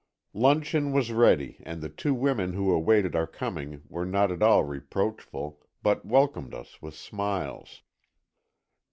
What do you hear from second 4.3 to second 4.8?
at all